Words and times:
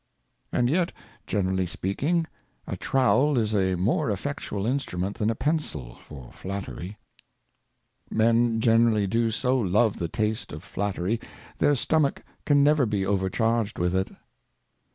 And 0.51 0.67
yet, 0.67 0.91
generally 1.27 1.67
speaking, 1.67 2.25
a 2.65 2.75
Trowel 2.75 3.37
is 3.37 3.53
a 3.53 3.75
more 3.75 4.09
effectual 4.09 4.65
Instrument 4.65 5.19
than 5.19 5.29
a 5.29 5.35
Pencil 5.35 5.93
for 6.07 6.31
Flattery. 6.33 6.97
Men 8.09 8.59
generally 8.59 9.05
do 9.05 9.29
so 9.29 9.59
love 9.59 9.99
the 9.99 10.07
Taste 10.07 10.51
of 10.51 10.63
Flatteiy, 10.63 11.21
their 11.59 11.75
Stomach 11.75 12.23
can 12.47 12.63
never 12.63 12.87
be 12.87 13.05
overcharged 13.05 13.77
with 13.77 13.93
it. 13.93 14.07